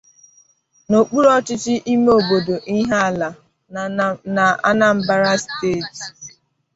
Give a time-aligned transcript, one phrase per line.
[0.89, 3.29] n'okpuru ọchịchị ime obodo Ihiala
[4.35, 6.05] na Anambra Steeti